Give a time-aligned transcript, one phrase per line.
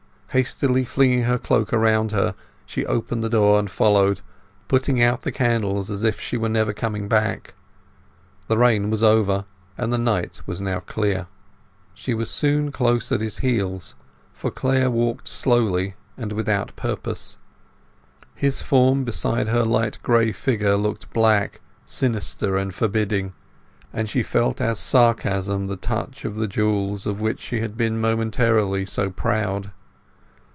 [0.33, 4.21] Hastily flinging her cloak around her she opened the door and followed,
[4.69, 7.53] putting out the candles as if she were never coming back.
[8.47, 9.43] The rain was over
[9.77, 11.27] and the night was now clear.
[11.93, 13.95] She was soon close at his heels,
[14.31, 17.35] for Clare walked slowly and without purpose.
[18.33, 23.33] His form beside her light gray figure looked black, sinister, and forbidding,
[23.91, 27.99] and she felt as sarcasm the touch of the jewels of which she had been
[27.99, 29.71] momentarily so proud.